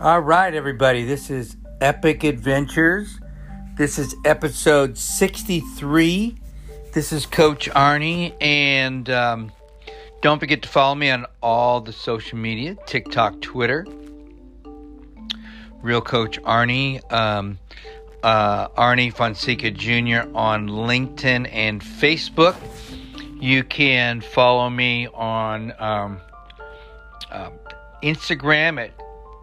All 0.00 0.20
right, 0.20 0.52
everybody. 0.52 1.04
This 1.04 1.30
is 1.30 1.56
Epic 1.80 2.24
Adventures. 2.24 3.20
This 3.76 3.98
is 4.00 4.16
episode 4.24 4.98
63. 4.98 6.34
This 6.92 7.12
is 7.12 7.24
Coach 7.26 7.70
Arnie, 7.70 8.34
and 8.40 9.08
um, 9.10 9.52
don't 10.20 10.40
forget 10.40 10.62
to 10.62 10.68
follow 10.68 10.96
me 10.96 11.10
on 11.10 11.26
all 11.40 11.80
the 11.80 11.92
social 11.92 12.36
media 12.36 12.76
TikTok, 12.86 13.40
Twitter. 13.42 13.86
Real 15.82 16.00
Coach 16.00 16.40
Arnie, 16.42 17.00
um, 17.12 17.58
uh, 18.24 18.68
Arnie 18.70 19.12
Fonseca 19.12 19.70
Jr. 19.70 20.28
on 20.34 20.68
LinkedIn 20.68 21.48
and 21.52 21.80
Facebook. 21.80 22.56
You 23.40 23.62
can 23.62 24.20
follow 24.20 24.68
me 24.68 25.06
on 25.08 25.72
um, 25.78 26.20
uh, 27.30 27.50
Instagram 28.02 28.82
at 28.82 29.01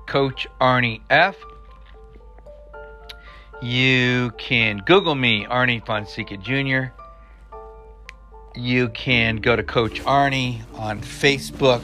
Coach 0.10 0.48
Arnie 0.60 1.02
F. 1.12 1.36
You 3.62 4.32
can 4.40 4.80
Google 4.80 5.14
me, 5.14 5.46
Arnie 5.46 5.86
Fonseca 5.86 6.36
Jr. 6.36 6.92
You 8.56 8.90
can 8.90 9.36
go 9.36 9.56
to 9.56 9.62
Coach 9.62 10.02
Arnie 10.02 10.62
on 10.74 11.00
Facebook. 11.00 11.84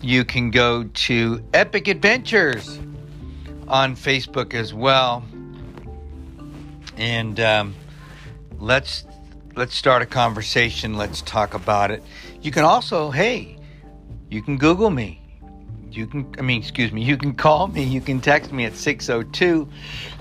You 0.00 0.24
can 0.24 0.50
go 0.50 0.84
to 0.84 1.44
Epic 1.52 1.86
Adventures 1.88 2.78
on 3.68 3.94
Facebook 3.94 4.54
as 4.54 4.72
well. 4.72 5.22
And 6.96 7.38
um, 7.40 7.74
let's 8.58 9.04
let's 9.54 9.74
start 9.74 10.00
a 10.00 10.06
conversation. 10.06 10.96
Let's 10.96 11.20
talk 11.20 11.52
about 11.52 11.90
it. 11.90 12.02
You 12.40 12.52
can 12.52 12.64
also, 12.64 13.10
hey, 13.10 13.58
you 14.30 14.40
can 14.40 14.56
Google 14.56 14.88
me. 14.88 15.17
You 15.98 16.06
can, 16.06 16.32
I 16.38 16.42
mean, 16.42 16.60
excuse 16.60 16.92
me, 16.92 17.02
you 17.02 17.16
can 17.16 17.34
call 17.34 17.66
me. 17.66 17.82
You 17.82 18.00
can 18.00 18.20
text 18.20 18.52
me 18.52 18.64
at 18.66 18.76
602 18.76 19.68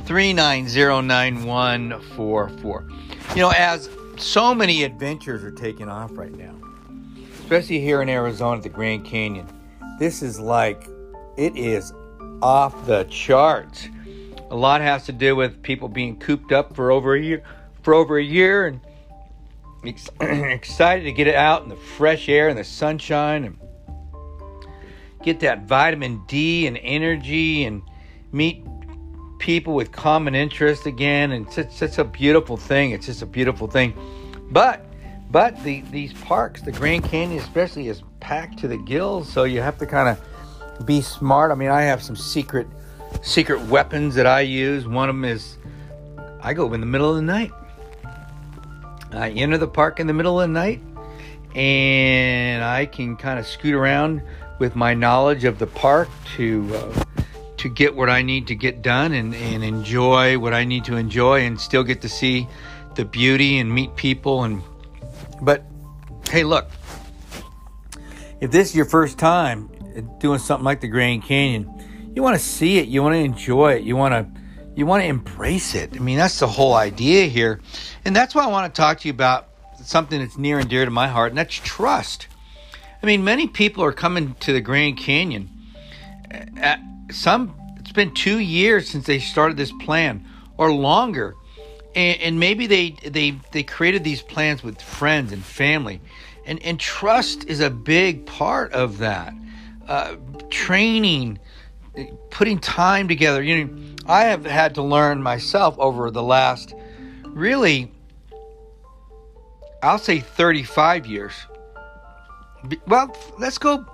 390 0.06 1.08
9144. 1.08 2.88
You 3.36 3.42
know, 3.44 3.52
as 3.52 3.88
so 4.18 4.56
many 4.56 4.82
adventures 4.82 5.44
are 5.44 5.52
taking 5.52 5.88
off 5.88 6.18
right 6.18 6.36
now, 6.36 6.56
especially 7.42 7.80
here 7.80 8.02
in 8.02 8.10
Arizona 8.10 8.58
at 8.58 8.64
the 8.64 8.70
Grand 8.70 9.06
Canyon, 9.06 9.48
this 10.00 10.24
is 10.24 10.40
like, 10.40 10.90
it 11.38 11.56
is 11.56 11.94
off 12.42 12.88
the 12.88 13.04
charts. 13.04 13.88
A 14.50 14.56
lot 14.56 14.82
has 14.82 15.06
to 15.06 15.12
do 15.12 15.36
with 15.36 15.62
people 15.62 15.90
being 15.90 16.18
cooped 16.18 16.52
up 16.52 16.76
for 16.76 16.90
over 16.90 17.14
a 17.14 17.22
year, 17.22 17.44
for 17.84 17.94
over 17.94 18.18
a 18.18 18.24
year, 18.24 18.66
and 18.66 18.82
ex- 19.86 20.10
excited 20.22 21.04
to 21.04 21.12
get 21.12 21.28
it 21.28 21.36
out 21.36 21.62
in 21.62 21.70
the 21.70 21.76
fresh 21.76 22.30
air 22.30 22.50
and 22.50 22.58
the 22.58 22.64
sunshine 22.64 23.44
and 23.44 23.60
get 25.28 25.42
that 25.42 25.64
vitamin 25.64 26.22
D 26.28 26.68
and 26.68 26.80
energy 26.82 27.66
and 27.66 27.82
meet 28.32 28.66
people 29.40 29.74
with 29.74 29.92
common 29.92 30.36
interest 30.36 30.86
again. 30.86 31.32
And 31.32 31.48
it's 31.58 31.76
such 31.76 31.98
a 31.98 32.06
beautiful 32.06 32.56
thing. 32.56 32.92
It's 32.92 33.08
just 33.08 33.22
a 33.22 33.26
beautiful 33.26 33.68
thing. 33.68 33.94
But 34.52 34.86
but 35.30 35.62
the 35.64 35.82
these 35.92 36.14
parks, 36.14 36.62
the 36.62 36.72
Grand 36.72 37.04
Canyon 37.04 37.40
especially, 37.42 37.90
is 37.90 38.02
packed 38.22 38.60
to 38.60 38.68
the 38.70 38.78
gills. 38.78 39.30
So 39.30 39.44
you 39.44 39.62
have 39.62 39.78
to 39.80 39.86
kind 39.86 40.08
of 40.08 40.86
be 40.86 41.02
smart. 41.02 41.52
I 41.52 41.56
mean, 41.56 41.70
I 41.70 41.82
have 41.82 42.02
some 42.02 42.16
secret 42.16 42.68
secret 43.22 43.60
weapons 43.68 44.16
that 44.16 44.26
I 44.26 44.42
use. 44.42 44.88
One 44.88 45.10
of 45.10 45.16
them 45.16 45.26
is 45.26 45.58
I 46.42 46.54
go 46.54 46.74
in 46.74 46.80
the 46.80 46.88
middle 46.88 47.10
of 47.10 47.18
the 47.18 47.22
night. 47.22 47.52
I 49.12 49.32
enter 49.32 49.58
the 49.58 49.68
park 49.68 50.00
in 50.00 50.08
the 50.08 50.14
middle 50.14 50.40
of 50.40 50.48
the 50.48 50.54
night, 50.54 50.82
and 51.54 52.64
I 52.64 52.86
can 52.86 53.18
kind 53.18 53.40
of 53.40 53.46
scoot 53.46 53.74
around 53.74 54.22
with 54.60 54.76
my 54.76 54.94
knowledge 54.94 55.44
of 55.44 55.60
the 55.60 55.68
park 55.68 56.10
to 56.36 56.70
uh, 56.76 57.04
to 57.58 57.70
get 57.70 57.96
what 57.96 58.10
I 58.10 58.22
need 58.22 58.48
to 58.48 58.56
get 58.56 58.82
done 58.82 59.14
and, 59.14 59.34
and 59.36 59.64
enjoy 59.64 60.38
what 60.38 60.54
I 60.54 60.64
need 60.64 60.86
to 60.86 60.96
enjoy 60.96 61.42
and 61.42 61.60
still 61.60 61.84
get 61.84 62.02
to 62.02 62.10
see 62.10 62.48
the 62.96 63.06
beauty 63.06 63.58
and 63.58 63.72
meet 63.72 63.96
people 63.96 64.44
and 64.44 64.62
but 65.42 65.66
hey 66.30 66.44
look. 66.44 66.70
If 68.40 68.52
this 68.52 68.70
is 68.70 68.76
your 68.76 68.86
first 68.86 69.18
time 69.18 69.70
doing 70.20 70.38
something 70.38 70.66
like 70.66 70.82
the 70.82 70.88
Grand 70.88 71.24
Canyon 71.24 72.12
you 72.16 72.24
want 72.24 72.38
to 72.38 72.44
see 72.44 72.78
it 72.78 72.88
you 72.88 73.02
want 73.02 73.14
to 73.14 73.20
enjoy 73.20 73.74
it 73.74 73.84
you 73.84 73.96
want 73.96 74.14
to 74.14 74.42
you 74.76 74.86
want 74.86 75.02
to 75.02 75.08
embrace 75.08 75.74
it. 75.74 75.96
I 75.96 76.00
mean 76.00 76.18
that's 76.18 76.40
the 76.40 76.48
whole 76.48 76.76
idea 76.76 77.26
here. 77.26 77.62
And 78.06 78.16
that's 78.16 78.36
why 78.36 78.44
I 78.44 78.48
want 78.48 78.74
to 78.74 78.80
talk 78.80 79.00
to 79.00 79.08
you 79.08 79.14
about 79.14 79.50
something 79.84 80.20
that's 80.20 80.38
near 80.38 80.60
and 80.60 80.70
dear 80.70 80.86
to 80.86 80.92
my 80.92 81.08
heart 81.08 81.32
and 81.32 81.38
that's 81.38 81.56
trust 81.56 82.28
mean, 83.08 83.24
many 83.24 83.48
people 83.48 83.84
are 83.84 83.94
coming 83.94 84.36
to 84.42 84.52
the 84.52 84.60
Grand 84.60 84.98
Canyon. 84.98 85.50
At 86.58 86.82
some, 87.10 87.56
it's 87.78 87.94
been 87.94 88.14
two 88.14 88.40
years 88.40 88.90
since 88.90 89.06
they 89.06 89.20
started 89.20 89.56
this 89.56 89.72
plan, 89.72 90.28
or 90.58 90.74
longer, 90.74 91.36
and, 91.96 92.20
and 92.20 92.40
maybe 92.40 92.68
they 92.68 92.92
they 93.06 93.40
they 93.54 93.64
created 93.64 94.04
these 94.04 94.22
plans 94.22 94.62
with 94.62 94.82
friends 94.82 95.32
and 95.32 95.42
family, 95.42 96.02
and 96.46 96.62
and 96.64 96.80
trust 96.80 97.46
is 97.46 97.62
a 97.62 97.70
big 97.70 98.26
part 98.26 98.74
of 98.74 98.98
that. 98.98 99.34
Uh, 99.88 100.18
training, 100.50 101.40
putting 102.30 102.60
time 102.60 103.08
together. 103.08 103.42
You 103.42 103.66
know, 103.66 103.96
I 104.06 104.26
have 104.26 104.46
had 104.46 104.76
to 104.76 104.84
learn 104.84 105.24
myself 105.24 105.80
over 105.80 106.12
the 106.12 106.24
last, 106.24 106.76
really, 107.24 107.90
I'll 109.82 109.98
say 109.98 110.20
35 110.20 111.06
years 111.06 111.34
well, 112.88 113.16
let's 113.38 113.58
go 113.58 113.86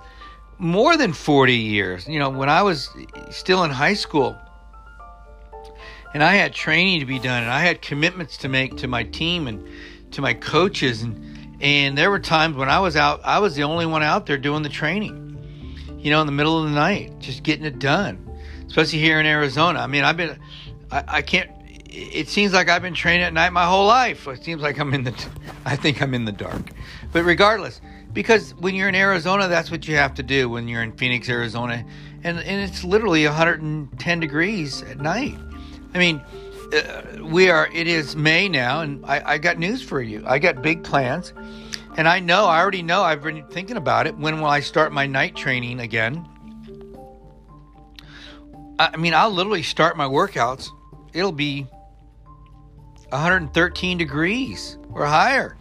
more 0.58 0.96
than 0.96 1.12
40 1.12 1.54
years. 1.54 2.06
You 2.08 2.18
know, 2.18 2.30
when 2.30 2.48
I 2.48 2.62
was 2.62 2.90
still 3.30 3.64
in 3.64 3.70
high 3.70 3.94
school 3.94 4.38
and 6.12 6.22
I 6.22 6.34
had 6.34 6.54
training 6.54 7.00
to 7.00 7.06
be 7.06 7.18
done 7.18 7.42
and 7.42 7.52
I 7.52 7.60
had 7.60 7.82
commitments 7.82 8.36
to 8.38 8.48
make 8.48 8.76
to 8.78 8.88
my 8.88 9.02
team 9.04 9.46
and 9.46 9.66
to 10.12 10.22
my 10.22 10.34
coaches 10.34 11.02
and 11.02 11.32
and 11.60 11.96
there 11.96 12.10
were 12.10 12.18
times 12.18 12.56
when 12.56 12.68
I 12.68 12.80
was 12.80 12.96
out 12.96 13.20
I 13.24 13.38
was 13.38 13.54
the 13.54 13.62
only 13.62 13.86
one 13.86 14.02
out 14.02 14.26
there 14.26 14.38
doing 14.38 14.62
the 14.62 14.68
training. 14.68 15.22
You 15.98 16.10
know, 16.10 16.20
in 16.20 16.26
the 16.26 16.32
middle 16.32 16.62
of 16.62 16.68
the 16.68 16.74
night, 16.74 17.18
just 17.18 17.42
getting 17.42 17.64
it 17.64 17.78
done. 17.78 18.20
Especially 18.66 18.98
here 18.98 19.18
in 19.20 19.26
Arizona. 19.26 19.80
I 19.80 19.86
mean, 19.86 20.04
I've 20.04 20.16
been 20.16 20.38
I, 20.90 21.04
I 21.08 21.22
can't 21.22 21.50
it 21.96 22.28
seems 22.28 22.52
like 22.52 22.68
I've 22.68 22.82
been 22.82 22.94
training 22.94 23.22
at 23.22 23.32
night 23.32 23.52
my 23.52 23.66
whole 23.66 23.86
life. 23.86 24.26
It 24.26 24.42
seems 24.42 24.62
like 24.62 24.78
I'm 24.78 24.92
in 24.94 25.04
the 25.04 25.28
I 25.64 25.76
think 25.76 26.02
I'm 26.02 26.14
in 26.14 26.24
the 26.24 26.32
dark. 26.32 26.70
But 27.12 27.24
regardless, 27.24 27.80
because 28.14 28.54
when 28.54 28.76
you're 28.76 28.88
in 28.88 28.94
Arizona, 28.94 29.48
that's 29.48 29.70
what 29.70 29.86
you 29.86 29.96
have 29.96 30.14
to 30.14 30.22
do 30.22 30.48
when 30.48 30.68
you're 30.68 30.82
in 30.82 30.92
Phoenix, 30.92 31.28
Arizona, 31.28 31.84
and 32.22 32.38
and 32.38 32.70
it's 32.70 32.84
literally 32.84 33.24
110 33.24 34.20
degrees 34.20 34.82
at 34.82 34.98
night. 35.00 35.36
I 35.92 35.98
mean, 35.98 36.22
uh, 36.72 37.24
we 37.24 37.50
are. 37.50 37.68
It 37.74 37.88
is 37.88 38.14
May 38.16 38.48
now, 38.48 38.80
and 38.80 39.04
I, 39.04 39.32
I 39.32 39.38
got 39.38 39.58
news 39.58 39.82
for 39.82 40.00
you. 40.00 40.22
I 40.26 40.38
got 40.38 40.62
big 40.62 40.84
plans, 40.84 41.32
and 41.96 42.08
I 42.08 42.20
know. 42.20 42.46
I 42.46 42.60
already 42.60 42.82
know. 42.82 43.02
I've 43.02 43.22
been 43.22 43.44
thinking 43.48 43.76
about 43.76 44.06
it. 44.06 44.16
When 44.16 44.40
will 44.40 44.48
I 44.48 44.60
start 44.60 44.92
my 44.92 45.06
night 45.06 45.34
training 45.34 45.80
again? 45.80 46.24
I 48.78 48.96
mean, 48.96 49.14
I'll 49.14 49.30
literally 49.30 49.62
start 49.62 49.96
my 49.96 50.06
workouts. 50.06 50.68
It'll 51.12 51.32
be 51.32 51.66
113 53.10 53.98
degrees 53.98 54.78
or 54.92 55.04
higher 55.06 55.56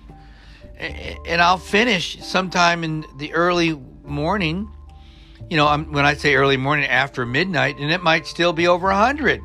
and 0.78 1.42
I'll 1.42 1.58
finish 1.58 2.20
sometime 2.22 2.84
in 2.84 3.06
the 3.18 3.34
early 3.34 3.74
morning. 4.04 4.70
You 5.50 5.58
know, 5.58 5.78
when 5.78 6.06
I 6.06 6.16
say 6.16 6.36
early 6.36 6.58
morning, 6.58 6.86
after 6.86 7.26
midnight, 7.26 7.78
and 7.78 7.92
it 7.92 8.02
might 8.02 8.26
still 8.28 8.54
be 8.54 8.68
over 8.68 8.88
100. 8.88 9.42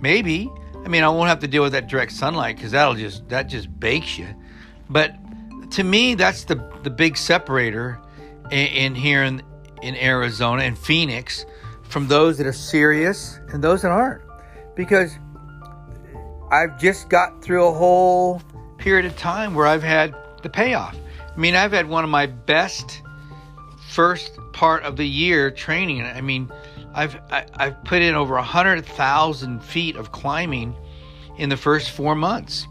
Maybe. 0.00 0.50
I 0.84 0.88
mean, 0.88 1.04
I 1.04 1.08
won't 1.08 1.28
have 1.28 1.40
to 1.40 1.48
deal 1.48 1.62
with 1.62 1.72
that 1.72 1.88
direct 1.88 2.12
sunlight 2.12 2.56
because 2.56 2.72
that'll 2.72 2.94
just 2.94 3.28
that 3.28 3.44
just 3.44 3.78
bakes 3.78 4.18
you. 4.18 4.28
But 4.88 5.14
to 5.72 5.84
me, 5.84 6.14
that's 6.14 6.44
the 6.44 6.56
the 6.82 6.90
big 6.90 7.16
separator 7.16 8.00
in, 8.50 8.66
in 8.66 8.94
here 8.94 9.22
in 9.22 9.42
in 9.82 9.96
Arizona 9.96 10.62
and 10.62 10.78
Phoenix 10.78 11.44
from 11.82 12.08
those 12.08 12.38
that 12.38 12.46
are 12.46 12.52
serious 12.52 13.40
and 13.48 13.62
those 13.62 13.82
that 13.82 13.90
aren't, 13.90 14.22
because 14.74 15.18
I've 16.50 16.80
just 16.80 17.08
got 17.08 17.42
through 17.42 17.66
a 17.66 17.72
whole 17.72 18.40
period 18.78 19.04
of 19.04 19.16
time 19.16 19.54
where 19.54 19.66
I've 19.66 19.82
had 19.82 20.14
the 20.42 20.48
payoff. 20.48 20.96
I 21.32 21.38
mean, 21.38 21.54
I've 21.54 21.72
had 21.72 21.88
one 21.88 22.04
of 22.04 22.10
my 22.10 22.26
best 22.26 23.02
first 23.90 24.38
part 24.52 24.82
of 24.84 24.96
the 24.96 25.06
year 25.06 25.50
training. 25.50 26.02
I 26.02 26.20
mean, 26.20 26.50
I've 26.94 27.16
I, 27.30 27.40
have 27.40 27.50
i 27.54 27.64
have 27.66 27.84
put 27.84 28.02
in 28.02 28.14
over 28.14 28.36
hundred 28.38 28.84
thousand 28.84 29.62
feet 29.62 29.96
of 29.96 30.12
climbing 30.12 30.74
in 31.38 31.48
the 31.48 31.56
first 31.56 31.90
four 31.90 32.14
months 32.14 32.66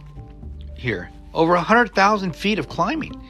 here. 0.75 1.09
Over 1.33 1.55
hundred 1.57 1.93
thousand 1.93 2.35
feet 2.35 2.59
of 2.59 2.69
climbing, 2.69 3.21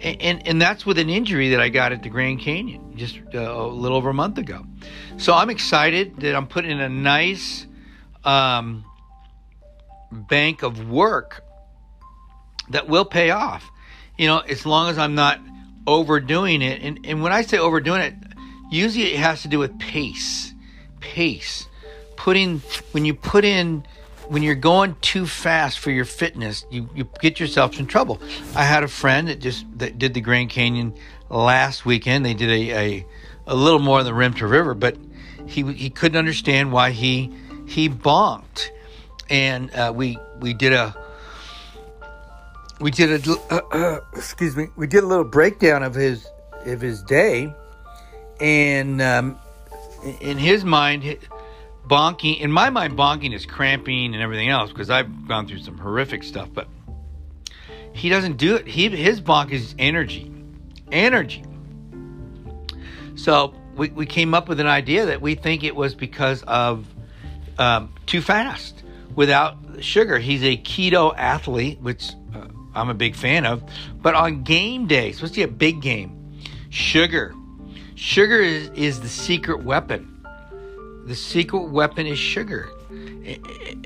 and, 0.00 0.22
and, 0.22 0.48
and 0.48 0.62
that's 0.62 0.84
with 0.84 0.98
an 0.98 1.08
injury 1.08 1.50
that 1.50 1.60
I 1.60 1.70
got 1.70 1.92
at 1.92 2.02
the 2.02 2.08
Grand 2.08 2.40
Canyon 2.40 2.96
just 2.96 3.18
uh, 3.34 3.38
a 3.38 3.66
little 3.66 3.96
over 3.96 4.10
a 4.10 4.14
month 4.14 4.38
ago. 4.38 4.64
So 5.16 5.32
I'm 5.32 5.50
excited 5.50 6.20
that 6.20 6.34
I'm 6.34 6.46
putting 6.46 6.70
in 6.70 6.80
a 6.80 6.88
nice 6.88 7.66
um, 8.24 8.84
bank 10.12 10.62
of 10.62 10.90
work 10.90 11.42
that 12.70 12.88
will 12.88 13.04
pay 13.04 13.30
off 13.30 13.70
you 14.18 14.26
know, 14.26 14.40
as 14.40 14.66
long 14.66 14.90
as 14.90 14.98
I'm 14.98 15.14
not 15.14 15.40
overdoing 15.86 16.60
it. 16.60 16.82
And, 16.82 17.00
and 17.04 17.22
when 17.22 17.32
I 17.32 17.42
say 17.42 17.58
overdoing 17.58 18.02
it, 18.02 18.14
usually 18.70 19.14
it 19.14 19.18
has 19.18 19.42
to 19.42 19.48
do 19.48 19.58
with 19.58 19.78
pace. 19.78 20.52
pace. 21.00 21.66
Putting 22.16 22.58
when 22.92 23.04
you 23.04 23.14
put 23.14 23.44
in 23.44 23.86
when 24.26 24.42
you're 24.42 24.54
going 24.54 24.94
too 25.00 25.26
fast 25.26 25.78
for 25.78 25.90
your 25.90 26.04
fitness, 26.04 26.66
you, 26.70 26.90
you 26.94 27.08
get 27.20 27.40
yourself 27.40 27.78
in 27.78 27.86
trouble. 27.86 28.20
I 28.54 28.64
had 28.64 28.82
a 28.82 28.88
friend 28.88 29.28
that 29.28 29.40
just 29.40 29.64
that 29.78 29.98
did 29.98 30.14
the 30.14 30.20
Grand 30.20 30.50
Canyon 30.50 30.94
last 31.30 31.86
weekend. 31.86 32.26
They 32.26 32.34
did 32.34 32.50
a, 32.50 32.70
a, 32.70 33.06
a 33.46 33.54
little 33.54 33.78
more 33.78 33.98
than 33.98 34.12
the 34.12 34.14
rim 34.14 34.34
to 34.34 34.46
river, 34.46 34.74
but 34.74 34.96
he 35.46 35.62
he 35.72 35.90
couldn't 35.90 36.18
understand 36.18 36.72
why 36.72 36.90
he 36.90 37.32
he 37.66 37.88
bonked, 37.88 38.68
and 39.30 39.72
uh, 39.74 39.92
we 39.94 40.18
we 40.40 40.52
did 40.54 40.72
a 40.72 40.94
we 42.80 42.90
did 42.90 43.26
a 43.26 43.32
uh, 43.50 43.60
uh, 43.72 44.00
excuse 44.14 44.56
me 44.56 44.68
we 44.76 44.86
did 44.86 45.04
a 45.04 45.06
little 45.06 45.24
breakdown 45.24 45.82
of 45.82 45.94
his 45.94 46.26
of 46.66 46.80
his 46.80 47.02
day, 47.02 47.52
and 48.40 49.00
um, 49.00 49.38
in 50.20 50.38
his 50.38 50.64
mind 50.64 51.18
bonking 51.86 52.40
in 52.40 52.52
my 52.52 52.68
mind 52.68 52.98
bonking 52.98 53.34
is 53.34 53.46
cramping 53.46 54.12
and 54.12 54.22
everything 54.22 54.50
else 54.50 54.70
because 54.70 54.90
i've 54.90 55.26
gone 55.26 55.48
through 55.48 55.58
some 55.58 55.78
horrific 55.78 56.22
stuff 56.22 56.46
but 56.52 56.68
he 57.98 58.08
doesn't 58.08 58.36
do 58.36 58.56
it. 58.56 58.66
He 58.66 58.88
his 58.88 59.20
bonk 59.20 59.50
is 59.50 59.74
energy 59.78 60.30
energy. 60.90 61.44
So 63.16 63.54
we, 63.76 63.90
we 63.90 64.06
came 64.06 64.32
up 64.32 64.48
with 64.48 64.60
an 64.60 64.66
idea 64.66 65.06
that 65.06 65.20
we 65.20 65.34
think 65.34 65.64
it 65.64 65.74
was 65.74 65.94
because 65.94 66.42
of 66.44 66.86
um, 67.58 67.92
too 68.06 68.22
fast 68.22 68.82
without 69.14 69.58
sugar. 69.80 70.18
He's 70.18 70.42
a 70.44 70.56
keto 70.56 71.14
athlete 71.16 71.80
which 71.80 72.12
i'm 72.78 72.88
a 72.88 72.94
big 72.94 73.14
fan 73.14 73.44
of 73.44 73.62
but 74.00 74.14
on 74.14 74.42
game 74.42 74.86
day 74.86 75.10
especially 75.10 75.42
a 75.42 75.48
big 75.48 75.80
game 75.82 76.14
sugar 76.70 77.34
sugar 77.94 78.40
is, 78.40 78.68
is 78.70 79.00
the 79.00 79.08
secret 79.08 79.62
weapon 79.64 80.18
the 81.08 81.14
secret 81.16 81.70
weapon 81.70 82.06
is 82.06 82.18
sugar. 82.18 82.68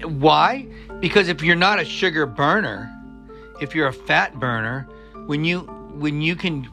Why? 0.02 0.66
Because 0.98 1.28
if 1.28 1.40
you're 1.40 1.54
not 1.54 1.78
a 1.78 1.84
sugar 1.84 2.26
burner, 2.26 2.92
if 3.60 3.76
you're 3.76 3.86
a 3.86 3.92
fat 3.92 4.40
burner, 4.40 4.88
when 5.26 5.44
you 5.44 5.60
when 5.60 6.20
you 6.20 6.34
can 6.34 6.68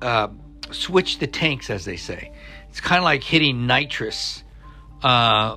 uh, 0.00 0.28
switch 0.70 1.18
the 1.18 1.26
tanks, 1.26 1.70
as 1.70 1.84
they 1.84 1.96
say, 1.96 2.30
it's 2.68 2.80
kind 2.80 2.98
of 2.98 3.04
like 3.04 3.24
hitting 3.24 3.66
nitrous 3.66 4.44
uh, 5.02 5.56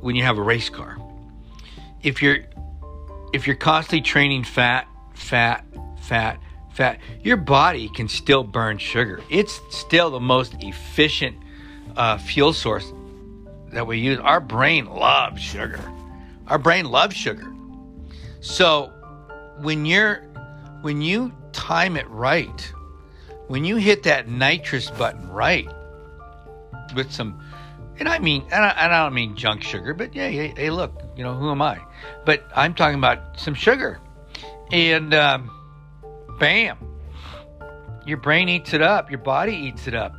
when 0.00 0.16
you 0.16 0.22
have 0.22 0.38
a 0.38 0.42
race 0.42 0.70
car. 0.70 0.96
If 2.02 2.22
you're 2.22 2.38
if 3.32 3.46
you're 3.46 3.56
constantly 3.56 4.02
training 4.02 4.44
fat, 4.44 4.88
fat, 5.14 5.64
fat, 6.00 6.40
fat, 6.72 7.00
your 7.22 7.36
body 7.36 7.88
can 7.88 8.08
still 8.08 8.44
burn 8.44 8.78
sugar. 8.78 9.20
It's 9.30 9.60
still 9.70 10.10
the 10.10 10.20
most 10.20 10.54
efficient 10.60 11.36
uh, 11.96 12.18
fuel 12.18 12.52
source 12.52 12.92
that 13.72 13.86
we 13.86 13.98
use. 13.98 14.18
Our 14.18 14.40
brain 14.40 14.86
loves 14.86 15.42
sugar. 15.42 15.80
Our 16.46 16.58
brain 16.58 16.86
loves 16.86 17.16
sugar. 17.16 17.52
So 18.40 18.92
when 19.58 19.84
you're 19.84 20.22
when 20.82 21.02
you 21.02 21.32
time 21.52 21.96
it 21.96 22.08
right, 22.08 22.72
when 23.48 23.64
you 23.64 23.76
hit 23.76 24.04
that 24.04 24.28
nitrous 24.28 24.90
button 24.90 25.28
right 25.28 25.68
with 26.94 27.10
some 27.10 27.40
and 27.98 28.08
I 28.08 28.18
mean, 28.18 28.42
and 28.52 28.64
I, 28.64 28.68
and 28.68 28.92
I 28.92 29.04
don't 29.04 29.14
mean 29.14 29.36
junk 29.36 29.62
sugar, 29.62 29.94
but 29.94 30.14
yeah, 30.14 30.28
hey, 30.28 30.52
hey, 30.54 30.70
look, 30.70 31.00
you 31.16 31.24
know, 31.24 31.34
who 31.34 31.50
am 31.50 31.62
I? 31.62 31.80
But 32.24 32.46
I'm 32.54 32.74
talking 32.74 32.98
about 32.98 33.38
some 33.38 33.54
sugar. 33.54 33.98
And 34.72 35.14
um, 35.14 35.50
bam, 36.38 36.78
your 38.04 38.18
brain 38.18 38.48
eats 38.48 38.74
it 38.74 38.82
up, 38.82 39.10
your 39.10 39.20
body 39.20 39.54
eats 39.54 39.86
it 39.86 39.94
up 39.94 40.14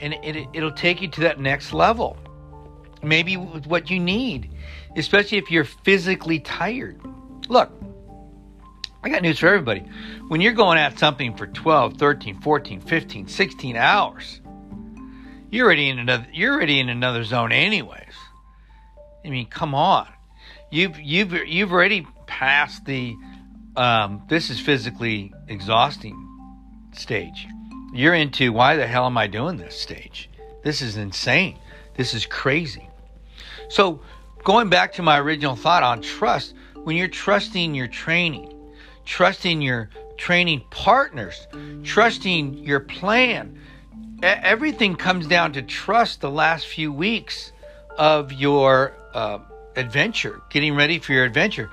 and 0.00 0.14
it, 0.22 0.48
it'll 0.52 0.72
take 0.72 1.02
you 1.02 1.08
to 1.08 1.20
that 1.22 1.40
next 1.40 1.72
level. 1.72 2.16
Maybe 3.02 3.34
what 3.34 3.90
you 3.90 4.00
need, 4.00 4.50
especially 4.96 5.38
if 5.38 5.50
you're 5.50 5.64
physically 5.64 6.40
tired. 6.40 7.00
Look, 7.48 7.70
I 9.02 9.08
got 9.08 9.22
news 9.22 9.38
for 9.38 9.48
everybody. 9.48 9.80
When 10.28 10.40
you're 10.40 10.52
going 10.52 10.78
at 10.78 10.98
something 10.98 11.36
for 11.36 11.46
12, 11.46 11.96
13, 11.96 12.40
14, 12.40 12.80
15, 12.80 13.28
16 13.28 13.76
hours, 13.76 14.40
you're 15.50 15.66
already 15.66 15.88
in 15.88 15.98
another 15.98 16.26
you're 16.32 16.54
already 16.54 16.80
in 16.80 16.88
another 16.88 17.24
zone 17.24 17.52
anyways. 17.52 18.02
I 19.24 19.30
mean, 19.30 19.46
come 19.46 19.74
on. 19.74 20.08
You've 20.70 20.98
you've 21.00 21.32
you've 21.32 21.72
already 21.72 22.06
passed 22.26 22.84
the 22.84 23.16
um, 23.76 24.22
this 24.28 24.50
is 24.50 24.60
physically 24.60 25.32
exhausting 25.48 26.24
stage 26.92 27.46
you're 27.92 28.14
into 28.14 28.52
why 28.52 28.76
the 28.76 28.86
hell 28.86 29.06
am 29.06 29.16
I 29.16 29.26
doing 29.26 29.56
this 29.56 29.78
stage? 29.78 30.28
This 30.62 30.82
is 30.82 30.96
insane. 30.96 31.58
This 31.96 32.14
is 32.14 32.26
crazy. 32.26 32.88
So, 33.70 34.00
going 34.44 34.68
back 34.68 34.94
to 34.94 35.02
my 35.02 35.18
original 35.18 35.56
thought 35.56 35.82
on 35.82 36.02
trust, 36.02 36.54
when 36.74 36.96
you're 36.96 37.08
trusting 37.08 37.74
your 37.74 37.88
training, 37.88 38.54
trusting 39.04 39.62
your 39.62 39.90
training 40.16 40.62
partners, 40.70 41.46
trusting 41.82 42.58
your 42.58 42.80
plan, 42.80 43.58
everything 44.22 44.96
comes 44.96 45.26
down 45.26 45.52
to 45.54 45.62
trust 45.62 46.20
the 46.20 46.30
last 46.30 46.66
few 46.66 46.92
weeks 46.92 47.52
of 47.96 48.32
your 48.32 48.94
uh, 49.14 49.38
adventure, 49.78 50.42
getting 50.50 50.74
ready 50.74 50.98
for 50.98 51.12
your 51.12 51.24
adventure. 51.24 51.70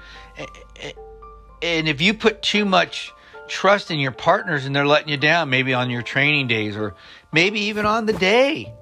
And 1.61 1.87
if 1.87 2.01
you 2.01 2.13
put 2.13 2.41
too 2.41 2.65
much 2.65 3.11
trust 3.47 3.91
in 3.91 3.99
your 3.99 4.11
partners 4.11 4.65
and 4.65 4.75
they're 4.75 4.87
letting 4.87 5.09
you 5.09 5.17
down 5.17 5.49
maybe 5.49 5.73
on 5.73 5.89
your 5.89 6.01
training 6.01 6.47
days 6.47 6.75
or 6.75 6.95
maybe 7.31 7.59
even 7.59 7.85
on 7.85 8.05
the 8.05 8.13
day 8.13 8.73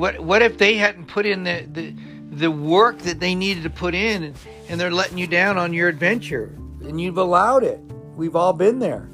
what 0.00 0.20
what 0.20 0.42
if 0.42 0.58
they 0.58 0.74
hadn't 0.74 1.06
put 1.06 1.26
in 1.26 1.44
the 1.44 1.66
the, 1.72 1.94
the 2.32 2.50
work 2.50 2.98
that 2.98 3.20
they 3.20 3.34
needed 3.34 3.62
to 3.62 3.70
put 3.70 3.94
in 3.94 4.34
and, 4.68 4.80
they're 4.80 4.90
letting 4.90 5.18
you 5.18 5.26
down 5.26 5.58
on 5.58 5.74
your 5.74 5.88
adventure 5.88 6.54
and 6.82 7.00
you've 7.00 7.18
allowed 7.18 7.64
it? 7.64 7.78
We've 8.16 8.36
all 8.36 8.52
been 8.52 8.78
there. 8.78 9.08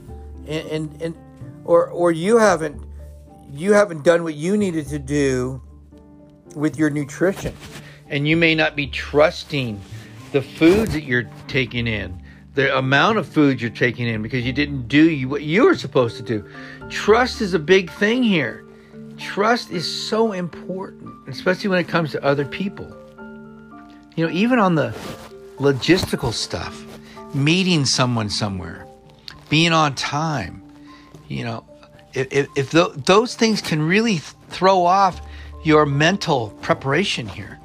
And 0.47 0.69
and, 0.69 1.03
and 1.03 1.17
or 1.65 1.89
or 1.89 2.13
you 2.13 2.37
haven't 2.37 2.85
you 3.51 3.73
haven't 3.73 4.05
done 4.05 4.23
what 4.23 4.35
you 4.35 4.57
needed 4.57 4.87
to 4.89 4.99
do 4.99 5.63
with 6.55 6.79
your 6.79 6.91
nutrition 6.91 7.55
and 8.09 8.27
you 8.29 8.37
may 8.37 8.55
not 8.55 8.77
be 8.77 8.87
trusting 8.87 9.81
the 10.33 10.43
foods 10.43 10.93
that 10.93 11.05
you're 11.05 11.29
taking 11.49 11.87
in 11.87 12.23
the 12.57 12.77
amount 12.77 13.19
of 13.19 13.29
food 13.29 13.61
you're 13.61 13.71
taking 13.71 14.09
in 14.09 14.23
because 14.23 14.45
you 14.45 14.53
didn't 14.53 14.89
do 14.89 15.29
what 15.29 15.43
you 15.43 15.65
were 15.65 15.77
supposed 15.77 16.17
to 16.17 16.23
do. 16.23 16.45
Trust 16.89 17.43
is 17.43 17.53
a 17.53 17.59
big 17.59 17.91
thing 17.91 18.23
here. 18.23 18.65
Trust 19.19 19.71
is 19.71 19.87
so 19.87 20.33
important, 20.33 21.29
especially 21.29 21.69
when 21.69 21.79
it 21.79 21.87
comes 21.87 22.13
to 22.13 22.25
other 22.25 22.47
people. 22.47 22.87
You 24.17 24.27
know, 24.27 24.33
even 24.33 24.59
on 24.59 24.75
the 24.75 24.97
logistical 25.59 26.33
stuff, 26.33 26.83
meeting 27.35 27.85
someone 27.85 28.31
somewhere, 28.31 28.87
being 29.51 29.73
on 29.73 29.95
time, 29.95 30.63
you 31.29 31.45
know, 31.45 31.63
if, 32.15 32.27
if, 32.31 32.49
if 32.57 32.71
th- 32.71 32.93
those 33.05 33.35
things 33.35 33.61
can 33.61 33.83
really 33.83 34.17
throw 34.49 34.87
off 34.87 35.21
your 35.63 35.85
mental 35.85 36.51
preparation 36.63 37.29
here. 37.29 37.61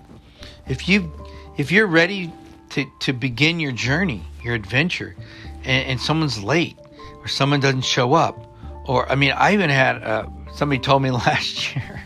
If 0.71 0.87
you 0.87 1.11
if 1.57 1.69
you're 1.69 1.85
ready 1.85 2.31
to, 2.69 2.85
to 3.01 3.11
begin 3.11 3.59
your 3.59 3.73
journey, 3.73 4.23
your 4.41 4.55
adventure, 4.55 5.17
and, 5.65 5.85
and 5.89 5.99
someone's 5.99 6.41
late 6.41 6.77
or 7.19 7.27
someone 7.27 7.59
doesn't 7.59 7.83
show 7.83 8.13
up, 8.13 8.55
or 8.85 9.11
I 9.11 9.15
mean, 9.15 9.33
I 9.33 9.51
even 9.51 9.69
had 9.69 10.01
uh, 10.01 10.27
somebody 10.55 10.79
told 10.79 11.03
me 11.03 11.11
last 11.27 11.75
year 11.75 12.01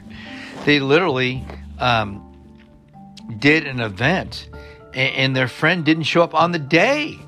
they 0.65 0.79
literally 0.79 1.45
um, 1.77 2.23
did 3.37 3.67
an 3.67 3.81
event 3.81 4.49
and, 4.95 5.15
and 5.15 5.35
their 5.35 5.47
friend 5.47 5.85
didn't 5.85 6.05
show 6.05 6.23
up 6.23 6.33
on 6.33 6.51
the 6.51 6.57
day 6.57 7.19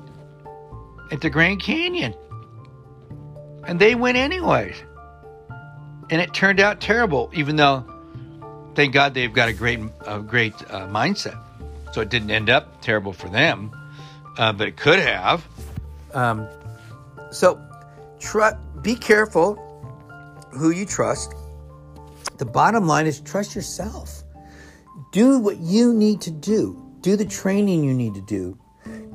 at 1.12 1.20
the 1.20 1.30
Grand 1.30 1.62
Canyon, 1.62 2.14
and 3.64 3.78
they 3.78 3.94
went 3.94 4.18
anyways, 4.18 4.74
and 6.10 6.20
it 6.20 6.34
turned 6.34 6.58
out 6.58 6.80
terrible, 6.80 7.30
even 7.32 7.54
though. 7.54 7.86
Thank 8.78 8.94
God 8.94 9.12
they've 9.12 9.32
got 9.32 9.48
a 9.48 9.52
great, 9.52 9.80
a 10.06 10.20
great 10.20 10.54
uh, 10.70 10.86
mindset 10.86 11.36
so 11.92 12.00
it 12.00 12.10
didn't 12.10 12.30
end 12.30 12.48
up 12.48 12.80
terrible 12.80 13.12
for 13.12 13.28
them, 13.28 13.72
uh, 14.36 14.52
but 14.52 14.68
it 14.68 14.76
could 14.76 15.00
have. 15.00 15.44
Um, 16.14 16.46
so, 17.32 17.60
tr- 18.20 18.54
be 18.80 18.94
careful 18.94 19.56
who 20.52 20.70
you 20.70 20.86
trust. 20.86 21.34
The 22.36 22.44
bottom 22.44 22.86
line 22.86 23.08
is 23.08 23.20
trust 23.20 23.56
yourself. 23.56 24.22
Do 25.10 25.40
what 25.40 25.56
you 25.56 25.92
need 25.92 26.20
to 26.20 26.30
do. 26.30 26.80
Do 27.00 27.16
the 27.16 27.26
training 27.26 27.82
you 27.82 27.92
need 27.92 28.14
to 28.14 28.20
do. 28.20 28.56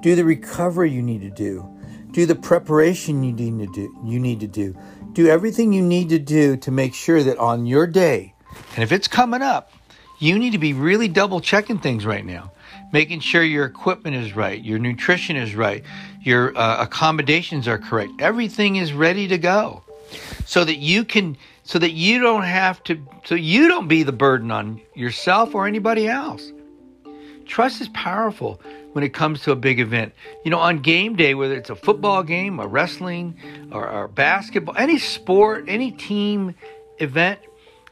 Do 0.01 0.15
the 0.15 0.25
recovery 0.25 0.91
you 0.91 1.01
need 1.01 1.21
to 1.21 1.29
do. 1.29 1.65
Do 2.11 2.25
the 2.25 2.35
preparation 2.35 3.23
you 3.23 3.31
need 3.31 3.59
to 3.59 3.71
do. 3.71 3.97
You 4.03 4.19
need 4.19 4.41
to 4.41 4.47
do. 4.47 4.77
Do 5.13 5.29
everything 5.29 5.71
you 5.71 5.81
need 5.81 6.09
to 6.09 6.19
do 6.19 6.57
to 6.57 6.69
make 6.69 6.93
sure 6.93 7.23
that 7.23 7.37
on 7.37 7.65
your 7.65 7.87
day, 7.87 8.33
and 8.75 8.83
if 8.83 8.91
it's 8.91 9.07
coming 9.07 9.41
up, 9.41 9.71
you 10.19 10.39
need 10.39 10.51
to 10.51 10.57
be 10.57 10.73
really 10.73 11.07
double 11.07 11.41
checking 11.41 11.79
things 11.79 12.05
right 12.05 12.25
now 12.25 12.51
making 12.93 13.19
sure 13.19 13.43
your 13.43 13.65
equipment 13.65 14.15
is 14.15 14.35
right, 14.35 14.63
your 14.63 14.77
nutrition 14.79 15.35
is 15.35 15.55
right, 15.55 15.83
your 16.21 16.55
uh, 16.55 16.81
accommodations 16.81 17.67
are 17.67 17.79
correct. 17.79 18.11
Everything 18.19 18.75
is 18.77 18.93
ready 18.93 19.27
to 19.27 19.37
go. 19.37 19.83
so 20.45 20.63
that 20.63 20.77
you 20.77 21.03
can 21.03 21.35
so 21.63 21.79
that 21.79 21.91
you 21.91 22.19
don't 22.19 22.43
have 22.43 22.83
to 22.83 23.03
so 23.25 23.33
you 23.33 23.67
don't 23.67 23.87
be 23.87 24.03
the 24.03 24.11
burden 24.11 24.51
on 24.51 24.79
yourself 24.93 25.55
or 25.55 25.65
anybody 25.65 26.07
else 26.07 26.51
trust 27.47 27.81
is 27.81 27.87
powerful 27.89 28.61
when 28.91 29.03
it 29.03 29.11
comes 29.13 29.41
to 29.41 29.51
a 29.51 29.55
big 29.55 29.79
event 29.79 30.13
you 30.45 30.51
know 30.51 30.59
on 30.59 30.79
game 30.79 31.15
day 31.15 31.33
whether 31.33 31.55
it's 31.55 31.71
a 31.71 31.75
football 31.75 32.21
game 32.21 32.59
a 32.59 32.67
wrestling 32.67 33.35
or, 33.71 33.89
or 33.89 34.07
basketball 34.07 34.75
any 34.77 34.99
sport 34.99 35.65
any 35.67 35.89
team 35.91 36.53
event 36.99 37.39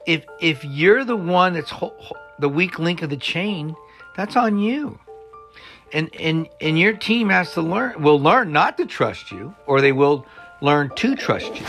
if 0.05 0.25
if 0.39 0.63
you're 0.63 1.03
the 1.05 1.15
one 1.15 1.53
that's 1.53 1.69
ho- 1.69 1.93
ho- 1.97 2.15
the 2.39 2.49
weak 2.49 2.79
link 2.79 3.01
of 3.01 3.09
the 3.09 3.17
chain 3.17 3.75
that's 4.15 4.35
on 4.35 4.57
you. 4.57 4.99
And 5.93 6.13
and 6.19 6.47
and 6.59 6.79
your 6.79 6.93
team 6.93 7.29
has 7.29 7.53
to 7.53 7.61
learn 7.61 8.01
will 8.01 8.19
learn 8.19 8.51
not 8.51 8.77
to 8.77 8.85
trust 8.85 9.31
you 9.31 9.53
or 9.65 9.81
they 9.81 9.91
will 9.91 10.25
learn 10.61 10.91
to 10.95 11.15
trust 11.15 11.53
you. 11.55 11.65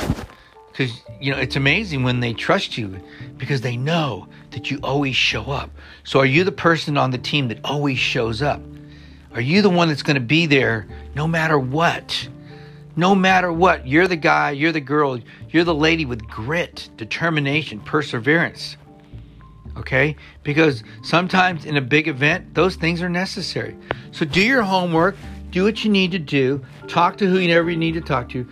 Because 0.71 1.03
you 1.21 1.33
know 1.33 1.39
it's 1.39 1.57
amazing 1.57 2.03
when 2.03 2.21
they 2.21 2.33
trust 2.33 2.79
you 2.79 3.01
because 3.37 3.61
they 3.61 3.77
know 3.77 4.29
that 4.53 4.71
you 4.71 4.79
always 4.83 5.17
show 5.17 5.45
up. 5.45 5.71
So 6.05 6.21
are 6.21 6.27
you 6.27 6.45
the 6.45 6.53
person 6.53 6.97
on 6.97 7.11
the 7.11 7.19
team 7.19 7.49
that 7.49 7.59
always 7.65 7.99
shows 7.99 8.43
up? 8.43 8.61
Are 9.35 9.41
you 9.41 9.63
the 9.63 9.71
one 9.71 9.89
that's 9.89 10.03
going 10.03 10.15
to 10.15 10.21
be 10.21 10.47
there 10.47 10.87
no 11.15 11.27
matter 11.27 11.59
what 11.59 12.29
no 12.97 13.15
matter 13.15 13.53
what 13.53 13.87
you're 13.87 14.09
the 14.09 14.17
guy 14.17 14.51
you're 14.51 14.73
the 14.73 14.81
girl 14.81 15.19
you're 15.51 15.65
the 15.65 15.75
lady 15.75 16.05
with 16.05 16.27
grit 16.27 16.89
determination 16.97 17.81
perseverance 17.81 18.77
okay 19.77 20.17
because 20.43 20.83
sometimes 21.03 21.65
in 21.65 21.77
a 21.77 21.81
big 21.81 22.09
event 22.09 22.55
those 22.55 22.77
things 22.77 23.03
are 23.03 23.09
necessary 23.09 23.77
so 24.11 24.25
do 24.25 24.43
your 24.43 24.63
homework 24.63 25.17
do 25.51 25.65
what 25.65 25.85
you 25.85 25.91
need 25.91 26.11
to 26.11 26.19
do 26.19 26.63
talk 26.89 27.17
to 27.17 27.27
who 27.27 27.39
you 27.39 27.77
need 27.77 27.95
to 27.95 28.01
talk 28.01 28.29
to 28.29 28.47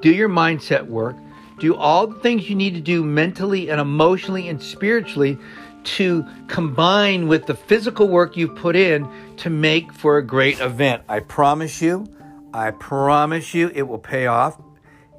do 0.00 0.10
your 0.10 0.28
mindset 0.28 0.86
work 0.86 1.16
do 1.58 1.74
all 1.74 2.06
the 2.06 2.18
things 2.20 2.50
you 2.50 2.54
need 2.54 2.74
to 2.74 2.80
do 2.80 3.02
mentally 3.02 3.70
and 3.70 3.80
emotionally 3.80 4.48
and 4.48 4.62
spiritually 4.62 5.38
to 5.86 6.26
combine 6.48 7.28
with 7.28 7.46
the 7.46 7.54
physical 7.54 8.08
work 8.08 8.36
you've 8.36 8.56
put 8.56 8.76
in 8.76 9.08
to 9.36 9.48
make 9.48 9.92
for 9.92 10.18
a 10.18 10.22
great 10.22 10.60
event. 10.60 11.02
I 11.08 11.20
promise 11.20 11.80
you, 11.80 12.06
I 12.52 12.70
promise 12.70 13.54
you 13.54 13.70
it 13.74 13.82
will 13.82 13.98
pay 13.98 14.26
off. 14.26 14.60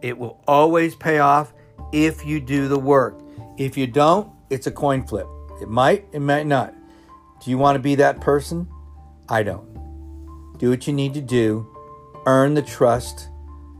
It 0.01 0.17
will 0.17 0.41
always 0.47 0.95
pay 0.95 1.19
off 1.19 1.53
if 1.91 2.25
you 2.25 2.39
do 2.39 2.67
the 2.67 2.79
work. 2.79 3.19
If 3.57 3.77
you 3.77 3.87
don't, 3.87 4.31
it's 4.49 4.67
a 4.67 4.71
coin 4.71 5.05
flip. 5.05 5.27
It 5.61 5.69
might, 5.69 6.05
it 6.11 6.21
might 6.21 6.45
not. 6.45 6.73
Do 7.43 7.51
you 7.51 7.57
want 7.57 7.75
to 7.75 7.79
be 7.79 7.95
that 7.95 8.21
person? 8.21 8.67
I 9.29 9.43
don't. 9.43 9.67
Do 10.57 10.69
what 10.69 10.87
you 10.87 10.93
need 10.93 11.13
to 11.13 11.21
do, 11.21 11.67
earn 12.25 12.53
the 12.53 12.61
trust 12.61 13.29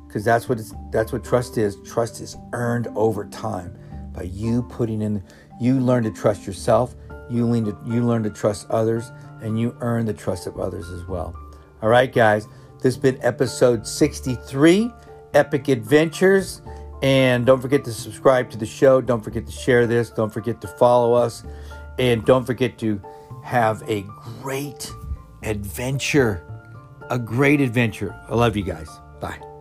because 0.07 0.23
that's 0.23 0.47
what 0.47 0.59
it's 0.59 0.73
that's 0.91 1.11
what 1.11 1.23
trust 1.23 1.57
is. 1.57 1.77
Trust 1.85 2.21
is 2.21 2.37
earned 2.53 2.87
over 2.95 3.25
time 3.25 3.77
by 4.13 4.23
you 4.23 4.63
putting 4.63 5.01
in. 5.01 5.23
You 5.59 5.79
learn 5.79 6.03
to 6.03 6.11
trust 6.11 6.47
yourself. 6.47 6.95
You 7.29 7.45
learn 7.45 7.65
to 7.65 7.77
you 7.85 8.05
learn 8.05 8.23
to 8.23 8.29
trust 8.29 8.69
others, 8.69 9.11
and 9.41 9.59
you 9.59 9.75
earn 9.81 10.05
the 10.05 10.13
trust 10.13 10.47
of 10.47 10.59
others 10.59 10.89
as 10.89 11.05
well. 11.07 11.35
All 11.81 11.89
right, 11.89 12.11
guys. 12.11 12.47
This 12.77 12.95
has 12.95 12.97
been 12.97 13.17
episode 13.21 13.87
63, 13.87 14.91
Epic 15.33 15.67
Adventures. 15.67 16.61
And 17.01 17.45
don't 17.45 17.61
forget 17.61 17.83
to 17.85 17.93
subscribe 17.93 18.49
to 18.51 18.57
the 18.57 18.65
show. 18.65 19.01
Don't 19.01 19.23
forget 19.23 19.45
to 19.45 19.51
share 19.51 19.87
this. 19.87 20.09
Don't 20.09 20.31
forget 20.31 20.61
to 20.61 20.67
follow 20.67 21.13
us. 21.13 21.43
And 21.99 22.23
don't 22.25 22.45
forget 22.45 22.77
to 22.79 23.01
have 23.43 23.83
a 23.89 24.03
great 24.41 24.91
adventure. 25.43 26.43
A 27.09 27.17
great 27.17 27.61
adventure. 27.61 28.15
I 28.29 28.35
love 28.35 28.55
you 28.55 28.63
guys. 28.63 28.89
Bye. 29.19 29.56